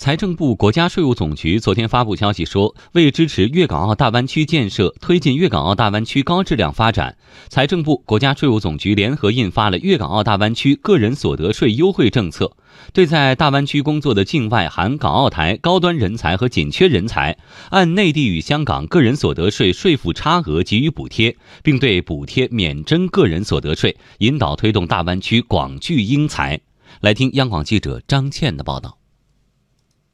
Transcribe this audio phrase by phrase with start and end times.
[0.00, 7.18] 财政部、国家税务总局昨天发布消息说，为支持粤港澳大湾区建设，推进粤港澳大湾区高质量发展，
[7.50, 12.46] 财政部、国家税务总局联合印发了《粤港澳大湾区个人所得税优惠政策》，
[12.94, 17.36] 对在大湾区工作的境外含港澳台高端人才和紧缺人才，
[17.68, 26.58] 按内地与香港个人所得税税负差额给予补贴，并对补贴免征个人所得税，引导推动大湾区广聚英才。
[27.02, 28.99] 来听央广记者张倩的报道。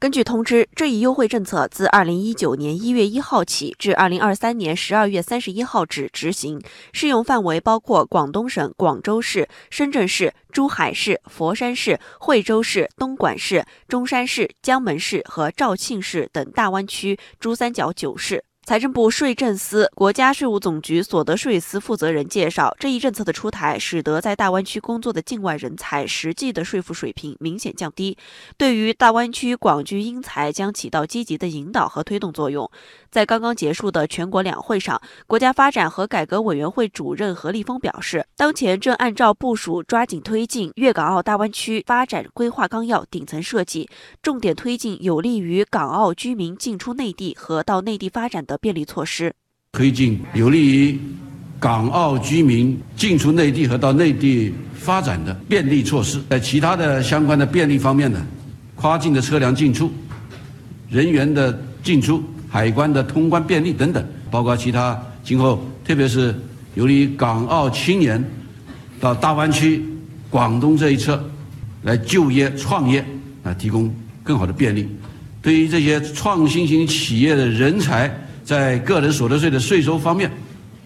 [0.00, 6.58] 根据通知，这一优惠政策自二零一九年一月一号起至二零二三年十二月三十一号止执行，
[6.94, 18.42] 适用范围包括广东省广州市、深圳市、珠海市、佛山市、惠州市、东莞市、中山市、江门市和肇庆市等大湾区珠三角九市。
[18.70, 28.16] 财政部税政司、国家税务总局所得税司负责人介绍，这一政策的出台，使得在大湾区工作的境外人才实际的税负水平明显降低，
[28.56, 32.70] 对于大湾区广聚英才将起到积极的引导和推动作用。
[33.10, 43.90] 在刚刚结束的全国两会上，国家发展和改革委员会主任何立峰表示，当前正按照部署，抓紧推进粤港澳大湾区发展规划纲要顶层设计，
[44.22, 48.59] 重点推进有利于港澳居民进出内地和到内地发展的。
[48.60, 49.32] 便利措施，
[49.72, 50.98] 推进有利于
[51.58, 56.20] 港澳居民进出内地和到内地发展的便利措施。
[56.28, 58.22] 在其他的相关的便利方面呢，
[58.74, 59.90] 跨境的车辆进出、
[60.90, 66.34] 人员的进出、海关的通关便利等等，包括其他今后特别是
[66.74, 68.22] 有利于港澳青年
[69.00, 69.82] 到大湾区、
[70.28, 71.22] 广东这一侧
[71.82, 73.02] 来就业创业
[73.42, 73.90] 啊，提供
[74.22, 74.86] 更好的便利。
[75.40, 78.14] 对于这些创新型企业的人才。
[78.50, 80.28] 在个人所得税的税收方面，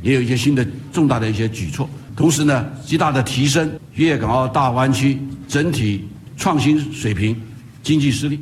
[0.00, 7.38] 也有一些新的重大的一些举措，同时呢，极大的提升粤港澳大湾区整体创新水平、
[7.82, 8.40] 经济实力。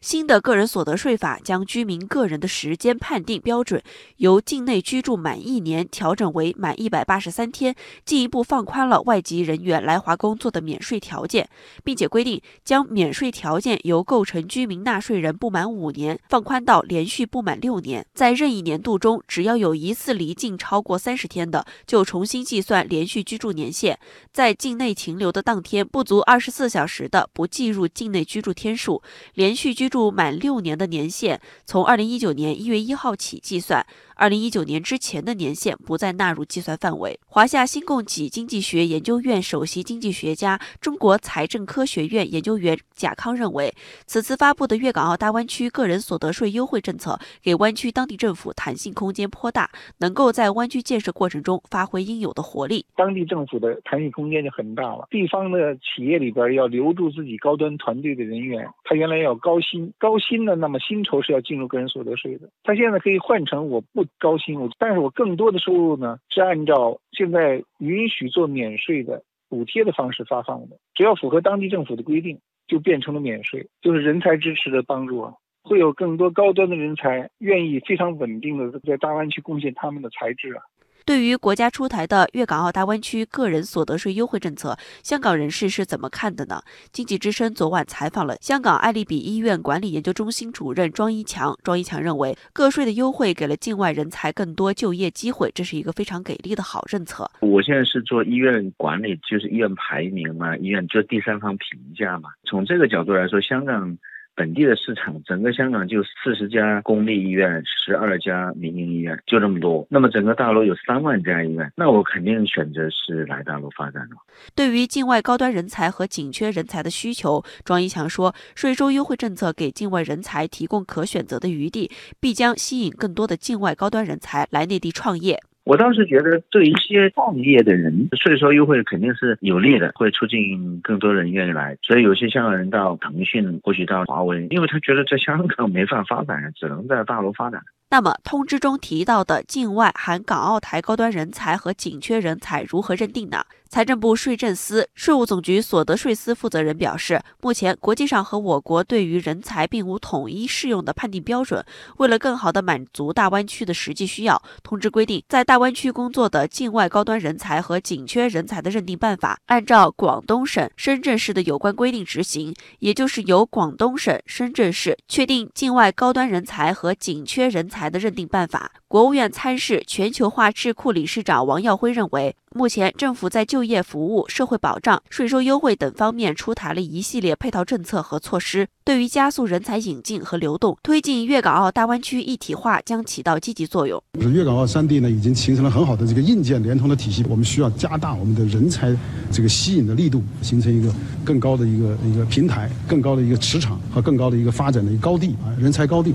[0.00, 3.82] 新的个人所得税法将居民个人的时间判定标准
[4.16, 7.74] 由境内居住满一年调整为满一百八十三天，
[8.06, 11.46] 进一步放宽了外籍人员来华工作的免税条件，
[11.84, 23.96] 并且规定将免税条件由构成居民纳税人不满五年放宽到连续不满六年，在任意年度中，只要有一次离境超过三十天的，就重新计算连续居住年限；
[24.32, 29.02] 在境内停留的当天不足二十四小时的，不计入境内居住天数，
[29.34, 29.89] 连续居。
[29.90, 33.84] 住满六年的年限，从二零一九年一月一号起计算。
[34.14, 37.18] 二零一九年之前的年限不再纳入计算范围。
[37.26, 43.72] 华夏新供给经济学研究院首席经济学家、中国财政科学院研究员贾康认为，
[44.04, 49.70] 此次发布的粤港澳大湾区个人所得税优惠政策，给湾区当地政府弹性空间颇大，
[50.00, 52.84] 能够在湾区建设过程中发挥应有的活力。
[52.94, 55.08] 当地政府的弹性空间就很大了。
[55.10, 62.48] 地方的企业里边要留住自己高端团队的人员，他原来要高薪，高薪的那么薪酬是要进入个人所得税的。
[62.62, 64.04] 他现在可以换成我不。
[64.18, 75.32] 高薪，我但是我更多的收入呢是按照现在允许做免税的补贴的方式发放的，只要符合当地政府的规定，就变成了免税，就是人才支持的帮助啊，
[75.62, 80.62] 会有更多高端的人才愿意非常稳定的在大湾区贡献他们的才智啊。
[81.04, 86.62] 对于国家出台的粤港澳大湾区个人所得税优惠政策，香港人士是怎么看的呢？
[86.92, 91.56] 经济之声昨晚采访了香港爱丽比医院管理研究中心主任庄一强。
[91.64, 97.30] 庄一强认为，个税的优惠给了境外人才更多就业机会，这是一个非常给力的好政策。
[97.40, 102.30] 我现在是做医院管理，就是医院排名嘛，医院做第三方评价嘛。
[102.44, 103.98] 从这个角度来说，香港。
[104.40, 109.86] 本地的市场，整个香港就四十家公立医院，十二家民营医院，就这么多。
[109.90, 114.16] 那么整个大陆有三万家医院，那我肯定选择是来大陆发展了。
[114.54, 125.38] 对于境外高端人才和紧缺人才的需求，庄一强说，税收优惠政策给境外人才提供可选择的余地，必将吸引更多的境外高端人才来内地创业。
[125.70, 131.78] 我倒是觉得，对一些创业的人，税收优惠肯定是有利的，会促进更多人愿意来。
[131.80, 137.62] 所以有些香港人到腾讯，或许到华为，因为他觉得在香港没法发展，只能在大陆发展。
[137.88, 143.44] 那么，通知中提到的境外含港澳台高端人才和紧缺人才如何认定呢？
[143.70, 151.64] 财政部税政司、税务总局所得税司负责人表示，目前国际上和我国对于人才并无统一适用的判定标准。
[151.98, 168.72] 为了更好地满足大湾区的实际需要，通知规定，在大湾区工作的境外高端人才和紧缺人才的认定办法，按照广东省、深圳市的有关规定执行，也就是由广东省、深圳市确定境外高端人才和紧缺人才的认定办法。
[168.88, 184.02] 国务院参事、全球化智库理事长王耀辉认为，目前，政府在就业服务、社会保障、税收优惠等方面出台了一系列配套政策和措施，对于加速人才引进和流动、推进粤港澳大湾区一体化将起到积极作用。
[184.18, 188.92] 粤港澳三地呢，已经形成了很好的这个硬件联通的体系，我们需要加大我们的人才
[189.30, 190.92] 这个吸引的力度，形成一个
[191.24, 196.12] 更高的一个一个平台、更高的一个磁场和更高的一个发展的一个高地啊，人才高地。